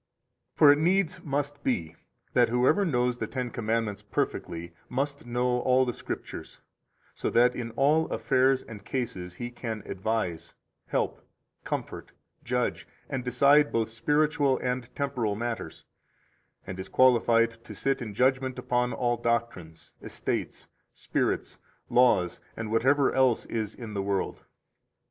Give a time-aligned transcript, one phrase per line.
[0.57, 1.95] 17 For it needs must be
[2.33, 6.59] that whoever knows the Ten Commandments perfectly must know all the Scriptures,
[7.13, 10.55] so that, in all affairs and cases, he can advise,
[10.87, 11.21] help,
[11.63, 15.85] comfort, judge, and decide both spiritual and temporal matters,
[16.65, 21.59] and is qualified to sit in judgment upon all doctrines, estates, spirits,
[21.89, 24.41] laws, and whatever else is in the world.